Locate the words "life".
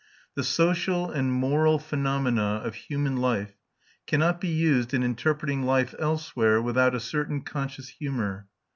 3.17-3.53, 5.61-5.93